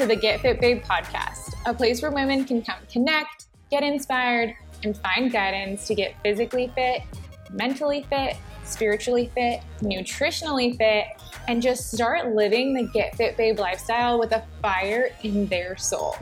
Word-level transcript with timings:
to 0.00 0.06
the 0.06 0.16
Get 0.16 0.40
Fit 0.40 0.58
Babe 0.58 0.82
podcast, 0.82 1.52
a 1.66 1.74
place 1.74 2.00
where 2.00 2.10
women 2.10 2.46
can 2.46 2.62
come 2.62 2.78
connect, 2.90 3.48
get 3.70 3.82
inspired, 3.82 4.54
and 4.82 4.96
find 4.96 5.30
guidance 5.30 5.86
to 5.88 5.94
get 5.94 6.14
physically 6.22 6.72
fit, 6.74 7.02
mentally 7.50 8.06
fit, 8.08 8.38
spiritually 8.64 9.30
fit, 9.34 9.60
nutritionally 9.82 10.74
fit, 10.74 11.08
and 11.48 11.60
just 11.60 11.90
start 11.90 12.34
living 12.34 12.72
the 12.72 12.84
Get 12.84 13.14
Fit 13.14 13.36
Babe 13.36 13.58
lifestyle 13.58 14.18
with 14.18 14.32
a 14.32 14.42
fire 14.62 15.10
in 15.22 15.46
their 15.48 15.76
soul. 15.76 16.16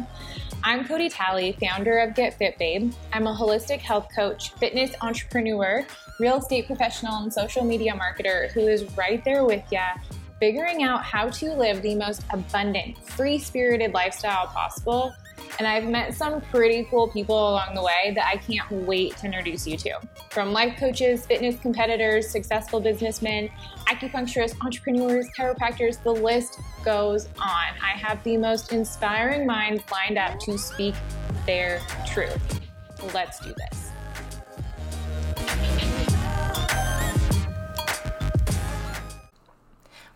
I'm 0.65 0.85
Cody 0.85 1.09
Talley, 1.09 1.57
founder 1.61 1.99
of 1.99 2.17
Get 2.17 2.37
Fit 2.37 2.59
Babe. 2.59 2.93
I'm 3.13 3.29
a 3.29 3.33
holistic 3.33 3.79
health 3.79 4.09
coach, 4.13 4.55
fitness 4.55 4.91
entrepreneur, 5.03 5.87
real 6.19 6.39
estate 6.39 6.67
professional, 6.67 7.23
and 7.23 7.33
social 7.33 7.65
media 7.65 7.93
marketer 7.93 8.51
who 8.51 8.67
is 8.67 8.83
right 8.97 9.25
there 9.25 9.45
with 9.45 9.63
ya 9.71 9.93
figuring 10.39 10.83
out 10.83 11.03
how 11.03 11.29
to 11.29 11.53
live 11.55 11.83
the 11.83 11.95
most 11.95 12.23
abundant, 12.31 12.97
free 12.99 13.39
spirited 13.39 13.93
lifestyle 13.93 14.47
possible. 14.47 15.13
And 15.59 15.67
I've 15.67 15.85
met 15.85 16.15
some 16.15 16.41
pretty 16.41 16.87
cool 16.89 17.09
people 17.09 17.37
along 17.37 17.75
the 17.75 17.83
way 17.83 18.13
that 18.15 18.25
I 18.27 18.37
can't 18.37 18.71
wait 18.71 19.17
to 19.19 19.27
introduce 19.27 19.67
you 19.67 19.77
to. 19.79 19.99
From 20.31 20.53
life 20.53 20.79
coaches, 20.79 21.27
fitness 21.27 21.59
competitors, 21.59 22.29
successful 22.29 22.79
businessmen, 22.81 23.51
acupuncturists, 23.87 24.55
entrepreneurs, 24.65 25.27
chiropractors, 25.37 26.03
the 26.03 26.13
list 26.13 26.61
goes 26.85 27.27
on. 27.41 27.67
I 27.83 27.97
have 27.97 28.23
the 28.23 28.37
most 28.37 28.73
inspiring 28.73 29.47
minds 29.47 29.83
lined 29.91 30.19
up 30.19 30.39
to 30.41 30.57
speak 30.59 30.95
their 31.47 31.81
truth. 32.07 32.61
Let's 33.13 33.41
do 33.41 33.53
this. 33.57 33.91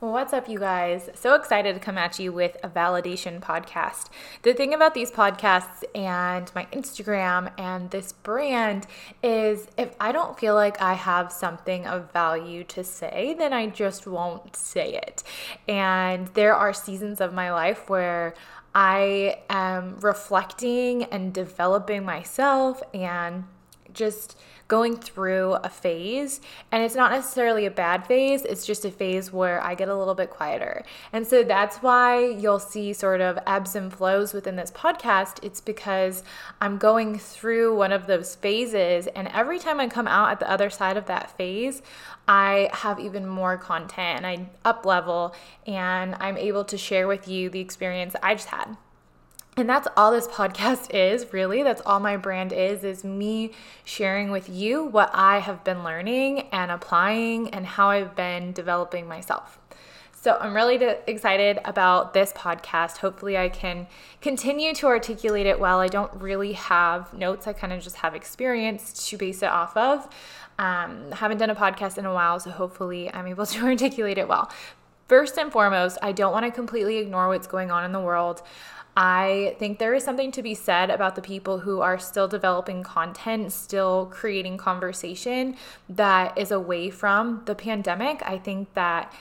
What's 0.03 0.33
up, 0.33 0.48
you 0.48 0.58
guys? 0.58 1.08
So 1.14 1.36
excited 1.36 1.75
to 1.75 1.78
come 1.78 1.97
at 1.97 2.19
you 2.19 2.33
with 2.33 2.56
a 2.64 2.69
validation 2.69 3.39
podcast. 3.39 4.09
The 4.42 4.53
thing 4.53 4.75
about 4.75 4.94
these 4.94 5.12
podcasts 5.12 5.84
and 5.94 6.50
my 6.56 6.67
Instagram 6.72 7.53
and 7.56 7.89
this 7.92 8.11
brand 8.11 8.89
is 9.22 9.69
if 9.78 9.94
I 10.00 10.11
don't 10.11 10.36
feel 10.36 10.56
like 10.56 10.83
I 10.83 10.94
have 10.94 11.31
something 11.31 11.86
of 11.86 12.11
value 12.11 12.64
to 12.64 12.83
say, 12.83 13.36
then 13.39 13.53
I 13.53 13.69
just 13.69 14.05
won't 14.05 14.56
say 14.56 14.94
it. 14.94 15.22
And 15.69 16.27
there 16.34 16.56
are 16.56 16.72
seasons 16.72 17.20
of 17.20 17.33
my 17.33 17.53
life 17.53 17.89
where 17.89 18.34
I 18.75 19.39
am 19.48 20.00
reflecting 20.00 21.05
and 21.05 21.33
developing 21.33 22.05
myself 22.05 22.83
and 22.92 23.44
just 23.94 24.37
going 24.73 24.97
through 24.97 25.53
a 25.62 25.69
phase 25.69 26.41
and 26.70 26.83
it's 26.83 26.95
not 26.95 27.11
necessarily 27.12 27.67
a 27.67 27.70
bad 27.70 28.06
phase 28.06 28.42
it's 28.42 28.65
just 28.65 28.87
a 28.87 28.91
phase 28.91 29.31
where 29.31 29.62
i 29.62 29.75
get 29.75 29.91
a 29.91 29.95
little 29.95 30.15
bit 30.15 30.31
quieter. 30.31 30.83
And 31.12 31.27
so 31.27 31.42
that's 31.42 31.77
why 31.78 32.25
you'll 32.25 32.59
see 32.59 32.95
sort 32.95 33.20
of 33.20 33.39
ebbs 33.47 33.77
and 33.77 33.93
flows 33.93 34.33
within 34.33 34.56
this 34.56 34.70
podcast. 34.70 35.39
It's 35.43 35.61
because 35.61 36.23
i'm 36.61 36.78
going 36.78 37.19
through 37.19 37.77
one 37.77 37.93
of 37.93 38.06
those 38.06 38.34
phases 38.34 39.09
and 39.09 39.28
every 39.28 39.59
time 39.59 39.78
i 39.78 39.89
come 39.89 40.09
out 40.09 40.31
at 40.31 40.41
the 40.41 40.50
other 40.50 40.70
side 40.70 40.97
of 40.97 41.06
that 41.06 41.37
phase 41.37 41.83
i 42.27 42.70
have 42.73 42.98
even 42.98 43.27
more 43.27 43.56
content 43.56 44.25
and 44.25 44.27
i 44.27 44.48
up 44.65 44.87
level 44.87 45.34
and 45.67 46.15
i'm 46.20 46.37
able 46.37 46.65
to 46.65 46.78
share 46.78 47.06
with 47.06 47.28
you 47.28 47.50
the 47.50 47.61
experience 47.61 48.15
i 48.23 48.34
just 48.34 48.48
had 48.48 48.77
and 49.56 49.69
that's 49.69 49.86
all 49.97 50.12
this 50.12 50.27
podcast 50.28 50.91
is, 50.95 51.33
really. 51.33 51.62
That's 51.62 51.83
all 51.84 52.00
my 52.00 52.17
brand 52.17 52.53
is 52.53 52.84
is 52.84 53.05
me 53.05 53.53
sharing 53.84 54.31
with 54.31 54.48
you 54.48 54.84
what 54.84 55.11
I 55.12 55.41
have 55.41 55.62
been 55.64 55.84
learning 55.84 56.48
and 56.53 56.70
applying 56.70 57.50
and 57.50 57.67
how 57.67 57.89
I've 57.89 58.17
been 58.17 58.53
developing 58.53 59.06
myself. 59.06 59.59
So, 60.12 60.38
I'm 60.41 60.54
really 60.54 60.77
excited 61.09 61.59
about 61.65 62.15
this 62.15 62.32
podcast. 62.32 62.99
Hopefully, 62.99 63.37
I 63.37 63.49
can 63.49 63.88
continue 64.21 64.72
to 64.75 64.87
articulate 64.87 65.47
it 65.47 65.59
well. 65.59 65.81
I 65.81 65.88
don't 65.88 66.12
really 66.15 66.53
have 66.53 67.12
notes, 67.12 67.47
I 67.47 67.53
kind 67.53 67.72
of 67.72 67.82
just 67.82 67.97
have 67.97 68.15
experience 68.15 69.09
to 69.09 69.16
base 69.16 69.43
it 69.43 69.48
off 69.48 69.77
of. 69.77 70.09
Um, 70.59 71.10
haven't 71.10 71.38
done 71.38 71.50
a 71.50 71.56
podcast 71.56 71.98
in 71.98 72.06
a 72.06 72.15
while, 72.15 72.38
so 72.38 72.50
hopefully, 72.50 73.12
I'm 73.12 73.27
able 73.27 73.47
to 73.54 73.65
articulate 73.65 74.16
it 74.16 74.28
well. 74.28 74.50
First 75.09 75.37
and 75.38 75.53
foremost, 75.53 75.98
I 76.00 76.12
don't 76.12 76.32
want 76.32 76.47
to 76.47 76.53
completely 76.53 76.98
ignore 76.98 77.28
what's 77.28 77.48
going 77.48 77.71
on 77.71 77.84
in 77.84 77.93
the 77.93 78.00
world. 78.00 78.43
I 78.94 79.56
think 79.58 79.78
there 79.78 79.94
is 79.94 80.04
something 80.04 80.30
to 80.32 80.42
be 80.42 80.54
said 80.54 80.91
about 80.91 81.14
the 81.14 81.22
people 81.22 81.60
who 81.60 81.80
are 81.80 81.98
still 81.98 82.28
developing 82.28 82.82
content, 82.82 83.53
still 83.53 84.06
creating 84.12 84.58
conversation 84.58 85.56
that 85.88 86.36
is 86.36 86.50
away 86.50 86.91
from 86.91 87.42
the 87.47 87.54
pandemic. 87.54 88.22
I 88.25 88.36
think 88.36 88.75
that 88.75 89.12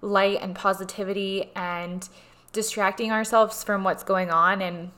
light 0.00 0.38
and 0.40 0.54
positivity 0.54 1.50
and 1.54 2.08
distracting 2.52 3.12
ourselves 3.12 3.62
from 3.62 3.84
what's 3.84 4.02
going 4.02 4.30
on 4.30 4.62
and 4.62 4.92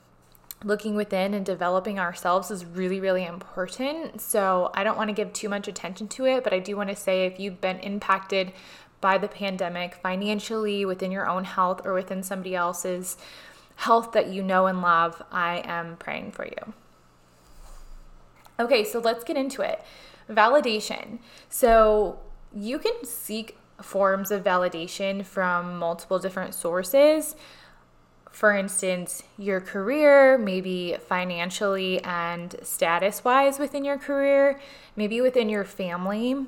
looking 0.63 0.95
within 0.95 1.35
and 1.35 1.45
developing 1.45 1.99
ourselves 1.99 2.51
is 2.51 2.65
really, 2.65 3.01
really 3.01 3.25
important. 3.25 4.21
So 4.21 4.71
I 4.75 4.85
don't 4.85 4.97
want 4.97 5.09
to 5.09 5.15
give 5.15 5.33
too 5.33 5.49
much 5.49 5.67
attention 5.67 6.07
to 6.09 6.27
it, 6.27 6.45
but 6.45 6.53
I 6.53 6.59
do 6.59 6.77
want 6.77 6.91
to 6.91 6.97
say 6.97 7.27
if 7.27 7.41
you've 7.41 7.61
been 7.61 7.79
impacted 7.79 8.53
by 9.01 9.17
the 9.17 9.29
pandemic 9.29 9.95
financially, 9.95 10.85
within 10.85 11.11
your 11.11 11.27
own 11.27 11.45
health, 11.45 11.81
or 11.87 11.95
within 11.95 12.23
somebody 12.23 12.55
else's, 12.55 13.17
health 13.81 14.13
that 14.13 14.29
you 14.29 14.43
know 14.43 14.67
and 14.67 14.83
love, 14.83 15.23
I 15.33 15.63
am 15.65 15.97
praying 15.97 16.33
for 16.33 16.45
you. 16.45 16.75
Okay, 18.59 18.85
so 18.85 18.99
let's 18.99 19.25
get 19.25 19.39
into 19.39 19.63
it. 19.63 19.83
Validation. 20.29 21.19
So 21.49 22.19
you 22.55 22.79
can 22.79 23.05
seek 23.05 23.57
forms 23.81 24.31
of 24.31 24.45
validation 24.45 25.25
from 25.25 25.79
multiple 25.79 26.19
different 26.19 26.55
sources. 26.55 27.35
For 28.31 28.55
instance, 28.55 29.23
your 29.39 29.63
career, 29.63 30.37
maybe 30.37 30.97
financially 31.09 32.05
and 32.05 32.57
status 32.63 33.25
wise 33.25 33.59
within 33.59 33.83
your 33.83 33.97
career, 33.97 34.61
maybe 34.95 35.23
within 35.23 35.49
your 35.49 35.65
family, 35.65 36.47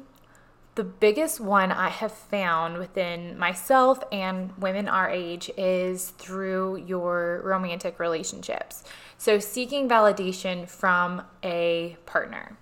the 0.75 0.84
biggest 0.84 1.38
one 1.38 1.71
I 1.71 1.91
have 1.91 2.12
found 2.12 2.78
within 2.78 3.38
myself 3.38 4.03
and 4.10 4.56
women 4.56 4.88
our 4.88 5.10
age 5.10 5.50
is 5.59 6.10
through 6.10 6.77
your 6.77 7.43
romantic 7.44 7.99
relationships. 7.99 8.82
So, 9.19 9.38
seeking 9.38 9.88
validation 9.88 10.69
from 10.69 11.22
a 11.43 11.97
partner. 12.06 12.56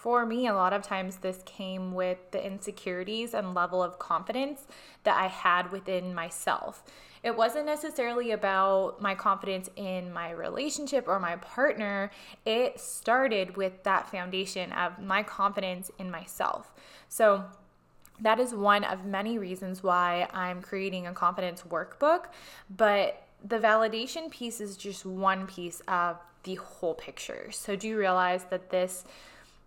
For 0.00 0.24
me, 0.24 0.46
a 0.46 0.54
lot 0.54 0.72
of 0.72 0.80
times 0.80 1.16
this 1.16 1.42
came 1.44 1.92
with 1.92 2.16
the 2.30 2.42
insecurities 2.42 3.34
and 3.34 3.52
level 3.52 3.82
of 3.82 3.98
confidence 3.98 4.66
that 5.04 5.18
I 5.18 5.26
had 5.26 5.70
within 5.70 6.14
myself. 6.14 6.82
It 7.22 7.36
wasn't 7.36 7.66
necessarily 7.66 8.30
about 8.30 9.02
my 9.02 9.14
confidence 9.14 9.68
in 9.76 10.10
my 10.10 10.30
relationship 10.30 11.06
or 11.06 11.20
my 11.20 11.36
partner. 11.36 12.10
It 12.46 12.80
started 12.80 13.58
with 13.58 13.82
that 13.82 14.10
foundation 14.10 14.72
of 14.72 14.98
my 14.98 15.22
confidence 15.22 15.90
in 15.98 16.10
myself. 16.10 16.72
So, 17.10 17.44
that 18.22 18.38
is 18.38 18.54
one 18.54 18.84
of 18.84 19.04
many 19.04 19.36
reasons 19.36 19.82
why 19.82 20.28
I'm 20.32 20.62
creating 20.62 21.06
a 21.06 21.12
confidence 21.12 21.62
workbook, 21.68 22.26
but 22.74 23.22
the 23.42 23.58
validation 23.58 24.30
piece 24.30 24.60
is 24.60 24.76
just 24.76 25.04
one 25.04 25.46
piece 25.46 25.80
of 25.88 26.18
the 26.44 26.54
whole 26.54 26.94
picture. 26.94 27.50
So, 27.50 27.76
do 27.76 27.88
you 27.88 27.98
realize 27.98 28.44
that 28.44 28.70
this 28.70 29.04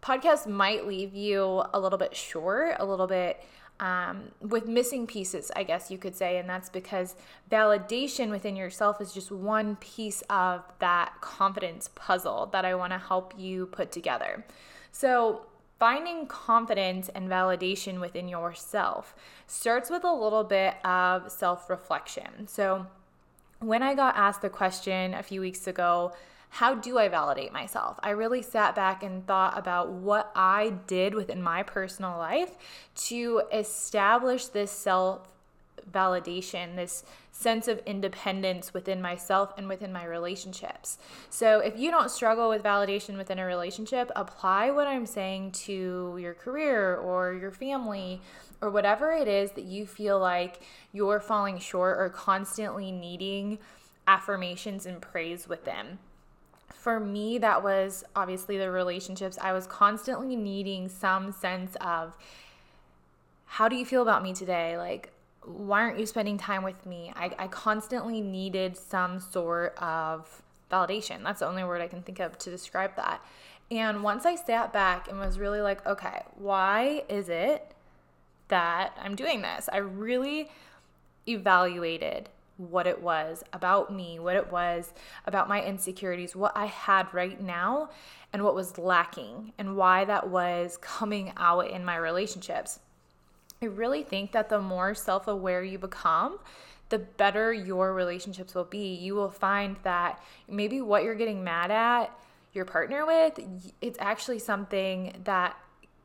podcast 0.01 0.47
might 0.47 0.87
leave 0.87 1.13
you 1.13 1.63
a 1.73 1.79
little 1.79 1.99
bit 1.99 2.15
short, 2.15 2.77
a 2.79 2.85
little 2.85 3.07
bit 3.07 3.43
um, 3.79 4.31
with 4.39 4.65
missing 4.65 5.05
pieces, 5.05 5.51
I 5.55 5.63
guess 5.63 5.91
you 5.91 5.97
could 5.97 6.15
say. 6.15 6.37
And 6.37 6.49
that's 6.49 6.69
because 6.69 7.15
validation 7.51 8.29
within 8.29 8.55
yourself 8.55 9.01
is 9.01 9.13
just 9.13 9.31
one 9.31 9.75
piece 9.77 10.21
of 10.29 10.63
that 10.79 11.13
confidence 11.19 11.89
puzzle 11.93 12.47
that 12.53 12.63
I 12.63 12.75
want 12.75 12.93
to 12.93 12.99
help 12.99 13.33
you 13.37 13.65
put 13.65 13.91
together. 13.91 14.45
So, 14.91 15.47
finding 15.83 16.25
confidence 16.27 17.09
and 17.09 17.29
validation 17.29 17.99
within 17.99 18.29
yourself 18.29 19.13
starts 19.47 19.89
with 19.89 20.05
a 20.05 20.13
little 20.13 20.45
bit 20.45 20.75
of 20.85 21.29
self 21.29 21.69
reflection. 21.69 22.47
So, 22.47 22.87
when 23.59 23.83
I 23.83 23.93
got 23.93 24.15
asked 24.15 24.41
the 24.41 24.49
question 24.49 25.13
a 25.13 25.21
few 25.21 25.41
weeks 25.41 25.67
ago, 25.67 26.13
how 26.51 26.73
do 26.73 26.97
I 26.97 27.09
validate 27.09 27.51
myself? 27.51 27.99
I 28.01 28.11
really 28.11 28.41
sat 28.41 28.75
back 28.75 29.03
and 29.03 29.27
thought 29.27 29.57
about 29.57 29.89
what 29.91 30.31
I 30.37 30.75
did 30.87 31.15
within 31.15 31.41
my 31.41 31.63
personal 31.63 32.17
life 32.17 32.55
to 33.09 33.41
establish 33.51 34.45
this 34.45 34.71
self 34.71 35.27
validation, 35.91 36.75
this 36.75 37.03
sense 37.31 37.67
of 37.67 37.79
independence 37.85 38.73
within 38.73 39.01
myself 39.01 39.53
and 39.57 39.67
within 39.67 39.91
my 39.91 40.05
relationships. 40.05 40.97
So, 41.29 41.59
if 41.59 41.77
you 41.77 41.91
don't 41.91 42.11
struggle 42.11 42.49
with 42.49 42.63
validation 42.63 43.17
within 43.17 43.39
a 43.39 43.45
relationship, 43.45 44.11
apply 44.15 44.71
what 44.71 44.87
I'm 44.87 45.05
saying 45.05 45.51
to 45.51 46.17
your 46.19 46.33
career 46.33 46.95
or 46.95 47.33
your 47.33 47.51
family 47.51 48.21
or 48.61 48.69
whatever 48.69 49.11
it 49.11 49.27
is 49.27 49.51
that 49.51 49.65
you 49.65 49.85
feel 49.85 50.19
like 50.19 50.61
you're 50.93 51.19
falling 51.19 51.59
short 51.59 51.97
or 51.99 52.09
constantly 52.09 52.91
needing 52.91 53.59
affirmations 54.07 54.85
and 54.85 55.01
praise 55.01 55.47
with 55.47 55.65
them 55.65 55.99
for 56.83 56.99
me, 56.99 57.37
that 57.37 57.63
was 57.63 58.03
obviously 58.13 58.57
the 58.57 58.69
relationships. 58.69 59.37
I 59.41 59.53
was 59.53 59.65
constantly 59.67 60.35
needing 60.35 60.89
some 60.89 61.31
sense 61.31 61.77
of 61.79 62.17
how 63.45 63.69
do 63.69 63.77
you 63.77 63.85
feel 63.85 64.01
about 64.01 64.21
me 64.21 64.33
today? 64.33 64.77
Like, 64.77 65.13
why 65.45 65.81
aren't 65.81 65.99
you 65.99 66.05
spending 66.05 66.37
time 66.37 66.63
with 66.63 66.85
me? 66.85 67.11
I, 67.15 67.31
I 67.37 67.47
constantly 67.47 68.21
needed 68.21 68.77
some 68.77 69.19
sort 69.19 69.77
of 69.77 70.41
validation. 70.71 71.23
That's 71.23 71.39
the 71.39 71.47
only 71.47 71.63
word 71.63 71.81
I 71.81 71.87
can 71.87 72.01
think 72.01 72.19
of 72.19 72.37
to 72.39 72.49
describe 72.49 72.95
that. 72.95 73.23
And 73.71 74.03
once 74.03 74.25
I 74.25 74.35
sat 74.35 74.73
back 74.73 75.07
and 75.07 75.19
was 75.19 75.39
really 75.39 75.61
like, 75.61 75.85
okay, 75.85 76.23
why 76.35 77.03
is 77.09 77.29
it 77.29 77.73
that 78.49 78.97
I'm 79.01 79.15
doing 79.15 79.41
this? 79.41 79.69
I 79.71 79.77
really 79.77 80.49
evaluated 81.27 82.29
what 82.57 82.85
it 82.85 83.01
was 83.01 83.43
about 83.51 83.91
me, 83.91 84.19
what 84.19 84.35
it 84.35 84.51
was 84.51 84.93
about 85.25 85.49
my 85.49 85.63
insecurities, 85.63 86.35
what 86.35 86.55
I 86.55 86.65
had 86.65 87.11
right 87.13 87.41
now, 87.41 87.89
and 88.31 88.43
what 88.43 88.55
was 88.55 88.77
lacking, 88.77 89.53
and 89.57 89.75
why 89.75 90.05
that 90.05 90.29
was 90.29 90.77
coming 90.77 91.33
out 91.37 91.69
in 91.69 91.83
my 91.83 91.95
relationships. 91.95 92.79
I 93.63 93.67
really 93.67 94.03
think 94.03 94.33
that 94.33 94.49
the 94.49 94.59
more 94.59 94.93
self 94.93 95.27
aware 95.27 95.63
you 95.63 95.79
become, 95.79 96.37
the 96.89 96.99
better 96.99 97.53
your 97.53 97.93
relationships 97.93 98.53
will 98.53 98.65
be. 98.65 98.93
You 98.95 99.15
will 99.15 99.29
find 99.29 99.77
that 99.83 100.21
maybe 100.49 100.81
what 100.81 101.03
you're 101.03 101.15
getting 101.15 101.45
mad 101.45 101.71
at 101.71 102.11
your 102.51 102.65
partner 102.65 103.05
with, 103.05 103.39
it's 103.81 103.97
actually 104.01 104.39
something 104.39 105.21
that 105.23 105.57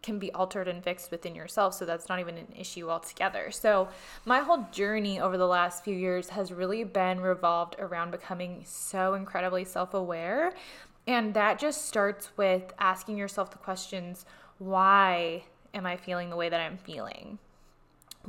can 0.02 0.20
be 0.20 0.32
altered 0.32 0.68
and 0.68 0.84
fixed 0.84 1.10
within 1.10 1.34
yourself. 1.34 1.74
So 1.74 1.84
that's 1.84 2.08
not 2.08 2.20
even 2.20 2.38
an 2.38 2.46
issue 2.56 2.88
altogether. 2.88 3.50
So, 3.50 3.88
my 4.24 4.38
whole 4.38 4.68
journey 4.70 5.20
over 5.20 5.36
the 5.36 5.46
last 5.46 5.82
few 5.82 5.96
years 5.96 6.28
has 6.28 6.52
really 6.52 6.84
been 6.84 7.20
revolved 7.20 7.74
around 7.80 8.12
becoming 8.12 8.62
so 8.64 9.14
incredibly 9.14 9.64
self 9.64 9.94
aware. 9.94 10.54
And 11.08 11.34
that 11.34 11.58
just 11.58 11.86
starts 11.86 12.30
with 12.36 12.72
asking 12.78 13.16
yourself 13.16 13.50
the 13.50 13.58
questions 13.58 14.24
why 14.58 15.42
am 15.74 15.86
I 15.86 15.96
feeling 15.96 16.30
the 16.30 16.36
way 16.36 16.48
that 16.48 16.60
I'm 16.60 16.78
feeling? 16.78 17.38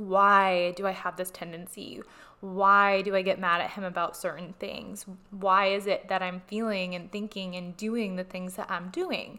Why 0.00 0.72
do 0.76 0.86
I 0.86 0.92
have 0.92 1.16
this 1.16 1.30
tendency? 1.30 2.00
Why 2.40 3.02
do 3.02 3.14
I 3.14 3.20
get 3.20 3.38
mad 3.38 3.60
at 3.60 3.72
him 3.72 3.84
about 3.84 4.16
certain 4.16 4.54
things? 4.58 5.04
Why 5.30 5.66
is 5.66 5.86
it 5.86 6.08
that 6.08 6.22
I'm 6.22 6.40
feeling 6.46 6.94
and 6.94 7.12
thinking 7.12 7.54
and 7.54 7.76
doing 7.76 8.16
the 8.16 8.24
things 8.24 8.56
that 8.56 8.70
I'm 8.70 8.88
doing? 8.88 9.38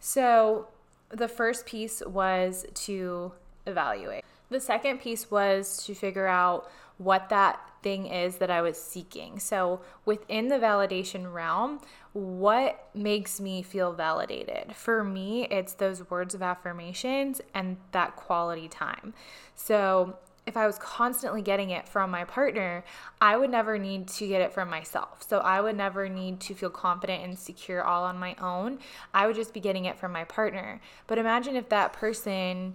So, 0.00 0.68
the 1.08 1.28
first 1.28 1.64
piece 1.64 2.02
was 2.04 2.66
to 2.74 3.32
evaluate. 3.66 4.22
The 4.50 4.60
second 4.60 5.00
piece 5.00 5.30
was 5.30 5.82
to 5.86 5.94
figure 5.94 6.26
out 6.26 6.70
what 6.98 7.30
that 7.30 7.58
thing 7.82 8.06
is 8.06 8.36
that 8.36 8.50
I 8.50 8.62
was 8.62 8.80
seeking. 8.80 9.38
So, 9.38 9.80
within 10.04 10.48
the 10.48 10.56
validation 10.56 11.32
realm, 11.32 11.80
what 12.12 12.88
makes 12.94 13.40
me 13.40 13.62
feel 13.62 13.92
validated? 13.92 14.74
For 14.74 15.02
me, 15.02 15.46
it's 15.50 15.74
those 15.74 16.08
words 16.10 16.34
of 16.34 16.42
affirmations 16.42 17.40
and 17.54 17.76
that 17.92 18.16
quality 18.16 18.68
time. 18.68 19.14
So, 19.54 20.16
if 20.44 20.56
I 20.56 20.66
was 20.66 20.76
constantly 20.78 21.40
getting 21.40 21.70
it 21.70 21.88
from 21.88 22.10
my 22.10 22.24
partner, 22.24 22.84
I 23.20 23.36
would 23.36 23.50
never 23.50 23.78
need 23.78 24.08
to 24.08 24.26
get 24.26 24.40
it 24.40 24.52
from 24.52 24.68
myself. 24.68 25.24
So 25.28 25.38
I 25.38 25.60
would 25.60 25.76
never 25.76 26.08
need 26.08 26.40
to 26.40 26.54
feel 26.54 26.70
confident 26.70 27.22
and 27.22 27.38
secure 27.38 27.84
all 27.84 28.04
on 28.04 28.18
my 28.18 28.34
own. 28.40 28.80
I 29.14 29.26
would 29.26 29.36
just 29.36 29.54
be 29.54 29.60
getting 29.60 29.84
it 29.84 29.98
from 29.98 30.10
my 30.10 30.24
partner. 30.24 30.80
But 31.06 31.18
imagine 31.18 31.54
if 31.54 31.68
that 31.68 31.92
person 31.92 32.74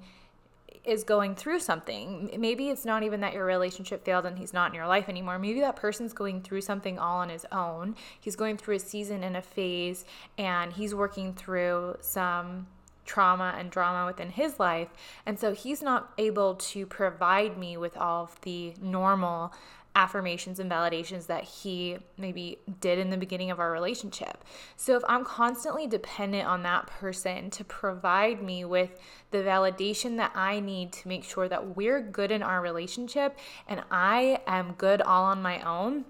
is 0.88 1.04
going 1.04 1.36
through 1.36 1.60
something. 1.60 2.32
Maybe 2.38 2.70
it's 2.70 2.86
not 2.86 3.04
even 3.04 3.20
that 3.20 3.34
your 3.34 3.46
relationship 3.46 4.06
failed 4.06 4.26
and 4.26 4.40
he's 4.40 4.54
not 4.54 4.70
in 4.70 4.76
your 4.76 4.88
life 4.88 5.10
anymore. 5.10 5.38
Maybe 5.38 5.60
that 5.60 5.76
person's 5.76 6.14
going 6.14 6.42
through 6.42 6.62
something 6.62 6.98
all 6.98 7.18
on 7.20 7.30
his 7.30 7.46
own. 7.52 7.96
He's 8.20 8.36
going 8.36 8.58
through 8.58 8.76
a 8.76 8.80
season 8.80 9.24
and 9.24 9.36
a 9.36 9.42
phase 9.42 10.06
and 10.38 10.74
he's 10.74 10.96
working 10.96 11.34
through 11.34 11.98
some 12.00 12.68
trauma 13.08 13.56
and 13.58 13.72
drama 13.72 14.06
within 14.06 14.30
his 14.30 14.60
life. 14.60 14.90
And 15.26 15.40
so 15.40 15.54
he's 15.54 15.82
not 15.82 16.14
able 16.18 16.56
to 16.56 16.86
provide 16.86 17.58
me 17.58 17.78
with 17.78 17.98
all 17.98 18.26
of 18.26 18.40
the 18.42 18.74
normal 18.82 19.54
affirmations 19.98 20.60
and 20.60 20.70
validations 20.70 21.26
that 21.26 21.44
he 21.44 21.98
maybe 22.20 22.60
did 22.80 23.00
in 23.00 23.10
the 23.10 23.18
beginning 23.18 23.50
of 23.50 23.60
our 23.60 23.72
relationship. 23.72 24.44
So 24.76 24.96
if 24.96 25.02
I'm 25.10 25.26
constantly 25.26 25.88
dependent 25.88 26.48
on 26.48 26.62
that 26.62 26.86
person 26.86 27.50
to 27.50 27.64
provide 27.64 28.44
me 28.44 28.64
with 28.64 28.92
the 29.32 29.40
validation 29.40 30.18
that 30.18 30.32
I 30.36 30.60
need 30.60 30.94
to 30.94 31.08
make 31.08 31.24
sure 31.24 31.50
that 31.50 31.76
we're 31.76 32.00
good 32.00 32.30
in 32.30 32.44
our 32.44 32.62
relationship 32.62 33.40
and 33.68 33.84
I 33.90 34.42
am 34.46 34.74
good 34.74 35.02
all 35.02 35.24
on 35.24 35.42
my 35.42 35.62
own, 35.62 36.06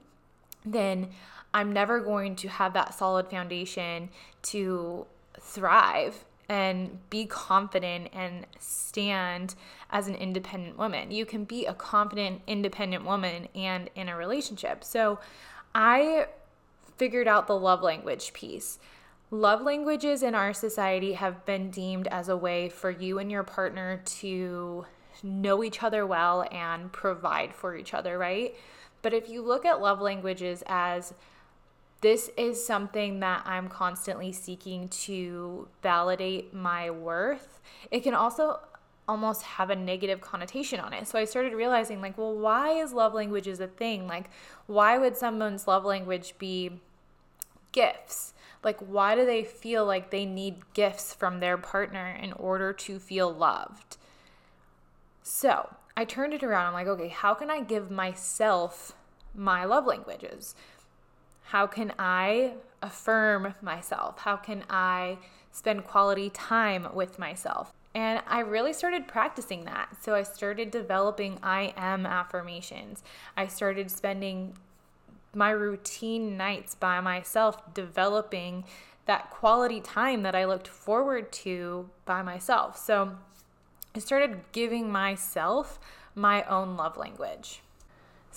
then 0.65 1.07
I'm 1.53 1.71
never 1.71 2.01
going 2.01 2.35
to 2.37 2.49
have 2.49 2.73
that 2.73 2.93
solid 2.93 3.29
foundation 3.29 4.09
to 4.43 5.07
thrive 5.39 6.25
and 6.49 6.97
be 7.09 7.25
confident 7.25 8.09
and 8.13 8.45
stand 8.59 9.55
as 9.89 10.07
an 10.07 10.15
independent 10.15 10.77
woman. 10.77 11.11
You 11.11 11.25
can 11.25 11.43
be 11.43 11.65
a 11.65 11.73
confident, 11.73 12.41
independent 12.47 13.05
woman 13.05 13.47
and 13.53 13.89
in 13.95 14.07
a 14.07 14.15
relationship. 14.15 14.83
So 14.83 15.19
I 15.75 16.27
figured 16.97 17.27
out 17.27 17.47
the 17.47 17.57
love 17.57 17.81
language 17.81 18.33
piece. 18.33 18.79
Love 19.29 19.61
languages 19.61 20.23
in 20.23 20.33
our 20.33 20.53
society 20.53 21.13
have 21.13 21.45
been 21.45 21.69
deemed 21.69 22.07
as 22.07 22.29
a 22.29 22.37
way 22.37 22.69
for 22.69 22.89
you 22.89 23.19
and 23.19 23.29
your 23.29 23.43
partner 23.43 24.01
to 24.05 24.85
know 25.21 25.63
each 25.63 25.83
other 25.83 26.05
well 26.05 26.47
and 26.51 26.91
provide 26.93 27.53
for 27.53 27.75
each 27.75 27.93
other, 27.93 28.17
right? 28.17 28.55
But 29.01 29.13
if 29.13 29.29
you 29.29 29.41
look 29.41 29.65
at 29.65 29.81
love 29.81 29.99
languages 29.99 30.63
as 30.67 31.13
this 32.01 32.29
is 32.37 32.63
something 32.65 33.19
that 33.21 33.43
I'm 33.45 33.69
constantly 33.69 34.31
seeking 34.31 34.87
to 34.89 35.67
validate 35.81 36.53
my 36.53 36.91
worth. 36.91 37.59
It 37.89 38.01
can 38.01 38.13
also 38.13 38.59
almost 39.07 39.41
have 39.43 39.69
a 39.69 39.75
negative 39.75 40.21
connotation 40.21 40.79
on 40.79 40.93
it. 40.93 41.07
So 41.07 41.17
I 41.17 41.25
started 41.25 41.53
realizing, 41.53 42.01
like, 42.01 42.17
well, 42.17 42.35
why 42.35 42.71
is 42.71 42.93
love 42.93 43.13
languages 43.13 43.59
a 43.59 43.67
thing? 43.67 44.05
Like, 44.05 44.29
why 44.67 44.97
would 44.97 45.17
someone's 45.17 45.67
love 45.67 45.85
language 45.85 46.35
be 46.37 46.81
gifts? 47.71 48.33
Like, 48.63 48.79
why 48.79 49.15
do 49.15 49.25
they 49.25 49.43
feel 49.43 49.85
like 49.85 50.11
they 50.11 50.25
need 50.25 50.73
gifts 50.73 51.13
from 51.13 51.39
their 51.39 51.57
partner 51.57 52.17
in 52.21 52.33
order 52.33 52.73
to 52.73 52.99
feel 52.99 53.31
loved? 53.31 53.97
So 55.23 55.75
I 55.95 56.05
turned 56.05 56.33
it 56.33 56.43
around. 56.43 56.67
I'm 56.67 56.73
like, 56.73 56.87
okay, 56.87 57.07
how 57.07 57.33
can 57.33 57.49
I 57.49 57.61
give 57.61 57.89
myself 57.89 58.93
my 59.33 59.63
love 59.63 59.85
languages? 59.85 60.53
How 61.47 61.65
can 61.65 61.93
I 61.97 62.53
affirm 62.81 63.55
myself? 63.61 64.19
How 64.19 64.35
can 64.35 64.63
I 64.69 65.17
spend 65.51 65.85
quality 65.85 66.29
time 66.29 66.89
with 66.93 67.17
myself? 67.17 67.71
And 67.95 68.21
I 68.27 68.39
really 68.39 68.73
started 68.73 69.07
practicing 69.07 69.63
that. 69.63 69.95
So 70.01 70.13
I 70.13 70.23
started 70.23 70.71
developing 70.71 71.39
I 71.41 71.73
am 71.77 72.05
affirmations. 72.05 73.01
I 73.35 73.47
started 73.47 73.89
spending 73.89 74.57
my 75.33 75.51
routine 75.51 76.35
nights 76.35 76.75
by 76.75 76.99
myself 76.99 77.73
developing 77.73 78.65
that 79.05 79.29
quality 79.29 79.79
time 79.79 80.23
that 80.23 80.35
I 80.35 80.43
looked 80.43 80.67
forward 80.67 81.31
to 81.31 81.89
by 82.05 82.21
myself. 82.21 82.77
So 82.77 83.15
I 83.95 83.99
started 83.99 84.41
giving 84.51 84.91
myself 84.91 85.79
my 86.13 86.43
own 86.43 86.75
love 86.75 86.97
language. 86.97 87.61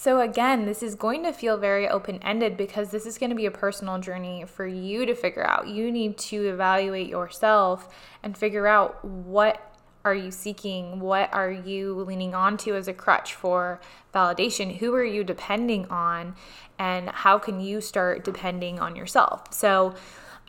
So, 0.00 0.22
again, 0.22 0.64
this 0.64 0.82
is 0.82 0.94
going 0.94 1.24
to 1.24 1.32
feel 1.34 1.58
very 1.58 1.86
open 1.86 2.20
ended 2.22 2.56
because 2.56 2.90
this 2.90 3.04
is 3.04 3.18
going 3.18 3.28
to 3.28 3.36
be 3.36 3.44
a 3.44 3.50
personal 3.50 3.98
journey 3.98 4.46
for 4.46 4.66
you 4.66 5.04
to 5.04 5.14
figure 5.14 5.46
out. 5.46 5.68
You 5.68 5.92
need 5.92 6.16
to 6.16 6.48
evaluate 6.48 7.10
yourself 7.10 7.86
and 8.22 8.34
figure 8.34 8.66
out 8.66 9.04
what 9.04 9.60
are 10.02 10.14
you 10.14 10.30
seeking? 10.30 11.00
What 11.00 11.30
are 11.34 11.50
you 11.50 11.92
leaning 12.00 12.34
onto 12.34 12.74
as 12.74 12.88
a 12.88 12.94
crutch 12.94 13.34
for 13.34 13.78
validation? 14.14 14.78
Who 14.78 14.94
are 14.94 15.04
you 15.04 15.22
depending 15.22 15.84
on? 15.88 16.34
And 16.78 17.10
how 17.10 17.38
can 17.38 17.60
you 17.60 17.82
start 17.82 18.24
depending 18.24 18.80
on 18.80 18.96
yourself? 18.96 19.52
So, 19.52 19.94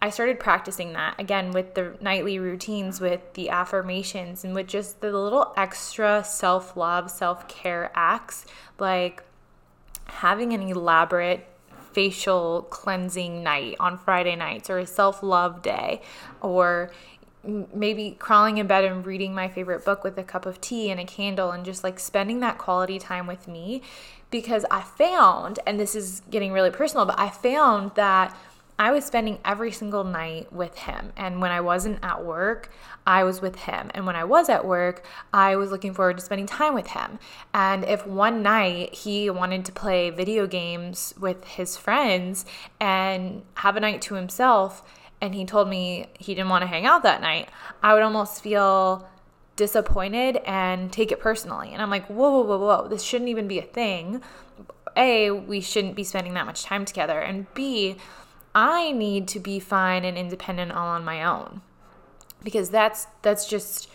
I 0.01 0.11
started 0.11 0.39
practicing 0.39 0.93
that 0.93 1.19
again 1.19 1.51
with 1.51 1.75
the 1.75 1.97
nightly 1.99 2.39
routines, 2.39 3.01
with 3.01 3.33
the 3.33 3.49
affirmations, 3.49 4.45
and 4.45 4.55
with 4.55 4.67
just 4.67 5.01
the 5.01 5.11
little 5.11 5.53
extra 5.57 6.23
self 6.23 6.77
love, 6.77 7.11
self 7.11 7.49
care 7.49 7.91
acts 7.93 8.45
like 8.79 9.23
having 10.05 10.53
an 10.53 10.61
elaborate 10.61 11.47
facial 11.93 12.63
cleansing 12.69 13.43
night 13.43 13.75
on 13.79 13.97
Friday 13.97 14.35
nights 14.35 14.69
or 14.69 14.79
a 14.79 14.85
self 14.85 15.21
love 15.21 15.61
day 15.61 16.01
or 16.41 16.91
maybe 17.73 18.15
crawling 18.19 18.59
in 18.59 18.67
bed 18.67 18.83
and 18.83 19.05
reading 19.05 19.33
my 19.33 19.47
favorite 19.47 19.83
book 19.83 20.03
with 20.03 20.17
a 20.17 20.23
cup 20.23 20.45
of 20.45 20.61
tea 20.61 20.91
and 20.91 20.99
a 20.99 21.05
candle 21.05 21.51
and 21.51 21.65
just 21.65 21.83
like 21.83 21.99
spending 21.99 22.39
that 22.39 22.57
quality 22.57 22.99
time 22.99 23.27
with 23.27 23.47
me. 23.47 23.81
Because 24.29 24.63
I 24.71 24.81
found, 24.81 25.59
and 25.65 25.77
this 25.77 25.93
is 25.93 26.21
getting 26.29 26.53
really 26.53 26.71
personal, 26.71 27.05
but 27.05 27.19
I 27.19 27.29
found 27.29 27.95
that 27.95 28.35
I 28.81 28.89
was 28.89 29.05
spending 29.05 29.37
every 29.45 29.71
single 29.71 30.03
night 30.03 30.51
with 30.51 30.75
him. 30.75 31.13
And 31.15 31.39
when 31.39 31.51
I 31.51 31.61
wasn't 31.61 31.99
at 32.01 32.25
work, 32.25 32.71
I 33.05 33.23
was 33.23 33.39
with 33.39 33.55
him. 33.55 33.91
And 33.93 34.07
when 34.07 34.15
I 34.15 34.23
was 34.23 34.49
at 34.49 34.65
work, 34.65 35.05
I 35.31 35.55
was 35.55 35.69
looking 35.69 35.93
forward 35.93 36.17
to 36.17 36.23
spending 36.23 36.47
time 36.47 36.73
with 36.73 36.87
him. 36.87 37.19
And 37.53 37.85
if 37.85 38.07
one 38.07 38.41
night 38.41 38.95
he 38.95 39.29
wanted 39.29 39.65
to 39.65 39.71
play 39.71 40.09
video 40.09 40.47
games 40.47 41.13
with 41.19 41.43
his 41.43 41.77
friends 41.77 42.43
and 42.79 43.43
have 43.53 43.75
a 43.75 43.79
night 43.79 44.01
to 44.01 44.15
himself, 44.15 44.83
and 45.21 45.35
he 45.35 45.45
told 45.45 45.69
me 45.69 46.07
he 46.17 46.33
didn't 46.33 46.49
want 46.49 46.63
to 46.63 46.67
hang 46.67 46.87
out 46.87 47.03
that 47.03 47.21
night, 47.21 47.49
I 47.83 47.93
would 47.93 48.01
almost 48.01 48.41
feel 48.41 49.07
disappointed 49.57 50.37
and 50.37 50.91
take 50.91 51.11
it 51.11 51.19
personally. 51.19 51.69
And 51.71 51.83
I'm 51.83 51.91
like, 51.91 52.07
whoa, 52.07 52.31
whoa, 52.31 52.57
whoa, 52.57 52.57
whoa, 52.57 52.87
this 52.87 53.03
shouldn't 53.03 53.29
even 53.29 53.47
be 53.47 53.59
a 53.59 53.61
thing. 53.61 54.23
A, 54.97 55.29
we 55.29 55.61
shouldn't 55.61 55.95
be 55.95 56.03
spending 56.03 56.33
that 56.33 56.47
much 56.47 56.63
time 56.63 56.83
together. 56.83 57.19
And 57.19 57.45
B, 57.53 57.97
I 58.53 58.91
need 58.91 59.27
to 59.29 59.39
be 59.39 59.59
fine 59.59 60.05
and 60.05 60.17
independent 60.17 60.71
all 60.71 60.87
on 60.87 61.05
my 61.05 61.23
own. 61.23 61.61
Because 62.43 62.69
that's 62.69 63.07
that's 63.21 63.47
just 63.47 63.87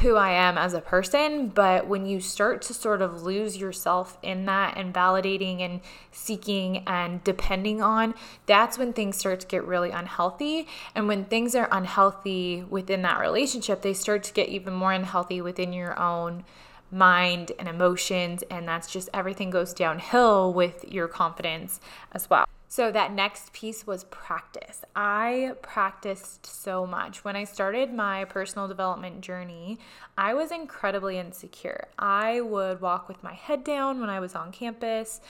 who 0.00 0.16
I 0.16 0.30
am 0.30 0.56
as 0.56 0.72
a 0.72 0.80
person. 0.80 1.48
But 1.48 1.86
when 1.86 2.06
you 2.06 2.20
start 2.20 2.62
to 2.62 2.74
sort 2.74 3.02
of 3.02 3.22
lose 3.22 3.58
yourself 3.58 4.16
in 4.22 4.46
that 4.46 4.76
and 4.76 4.94
validating 4.94 5.60
and 5.60 5.80
seeking 6.10 6.78
and 6.86 7.22
depending 7.22 7.82
on, 7.82 8.14
that's 8.46 8.78
when 8.78 8.92
things 8.92 9.18
start 9.18 9.40
to 9.40 9.46
get 9.46 9.64
really 9.64 9.90
unhealthy. 9.90 10.66
And 10.94 11.06
when 11.06 11.26
things 11.26 11.54
are 11.54 11.68
unhealthy 11.70 12.64
within 12.68 13.02
that 13.02 13.20
relationship, 13.20 13.82
they 13.82 13.92
start 13.92 14.22
to 14.24 14.32
get 14.32 14.48
even 14.48 14.72
more 14.72 14.92
unhealthy 14.92 15.42
within 15.42 15.72
your 15.72 15.98
own 15.98 16.44
mind 16.90 17.52
and 17.58 17.68
emotions. 17.68 18.42
And 18.50 18.66
that's 18.66 18.90
just 18.90 19.10
everything 19.12 19.50
goes 19.50 19.74
downhill 19.74 20.52
with 20.52 20.84
your 20.88 21.08
confidence 21.08 21.78
as 22.12 22.28
well. 22.30 22.46
So, 22.72 22.92
that 22.92 23.12
next 23.12 23.52
piece 23.52 23.84
was 23.84 24.04
practice. 24.04 24.84
I 24.94 25.54
practiced 25.60 26.46
so 26.46 26.86
much. 26.86 27.24
When 27.24 27.34
I 27.34 27.42
started 27.42 27.92
my 27.92 28.24
personal 28.26 28.68
development 28.68 29.22
journey, 29.22 29.80
I 30.16 30.34
was 30.34 30.52
incredibly 30.52 31.18
insecure. 31.18 31.88
I 31.98 32.40
would 32.40 32.80
walk 32.80 33.08
with 33.08 33.24
my 33.24 33.34
head 33.34 33.64
down 33.64 33.98
when 33.98 34.08
I 34.08 34.20
was 34.20 34.36
on 34.36 34.52
campus. 34.52 35.20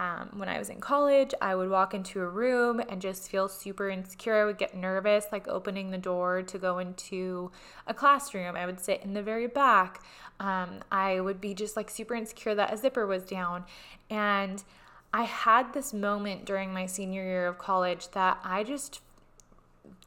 Um, 0.00 0.30
when 0.34 0.48
I 0.48 0.58
was 0.58 0.68
in 0.68 0.80
college, 0.80 1.32
I 1.40 1.54
would 1.54 1.70
walk 1.70 1.94
into 1.94 2.22
a 2.22 2.28
room 2.28 2.80
and 2.80 3.00
just 3.00 3.30
feel 3.30 3.46
super 3.46 3.88
insecure. 3.88 4.42
I 4.42 4.44
would 4.44 4.58
get 4.58 4.74
nervous, 4.74 5.26
like 5.30 5.46
opening 5.46 5.92
the 5.92 5.98
door 5.98 6.42
to 6.42 6.58
go 6.58 6.80
into 6.80 7.52
a 7.86 7.94
classroom. 7.94 8.56
I 8.56 8.66
would 8.66 8.80
sit 8.80 9.02
in 9.04 9.14
the 9.14 9.22
very 9.22 9.46
back. 9.46 10.02
Um, 10.40 10.80
I 10.90 11.20
would 11.20 11.40
be 11.40 11.54
just 11.54 11.76
like 11.76 11.88
super 11.88 12.16
insecure 12.16 12.56
that 12.56 12.74
a 12.74 12.76
zipper 12.76 13.06
was 13.06 13.22
down. 13.22 13.64
And 14.08 14.64
I 15.12 15.24
had 15.24 15.72
this 15.72 15.92
moment 15.92 16.44
during 16.44 16.72
my 16.72 16.86
senior 16.86 17.22
year 17.22 17.46
of 17.48 17.58
college 17.58 18.10
that 18.10 18.38
I 18.44 18.62
just 18.62 19.00